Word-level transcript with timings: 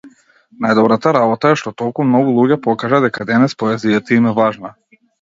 Најдобрата 0.65 1.11
работа 1.17 1.51
е 1.51 1.59
што 1.63 1.75
толку 1.83 2.07
многу 2.13 2.35
луѓе 2.39 2.59
покажа 2.65 3.05
дека 3.07 3.31
денес 3.33 3.59
поезијата 3.63 4.21
им 4.21 4.31
е 4.35 4.39
важна. 4.45 4.79